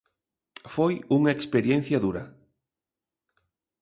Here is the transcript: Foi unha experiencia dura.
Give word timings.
Foi 0.75 0.93
unha 1.17 1.35
experiencia 1.39 2.01
dura. 2.05 2.23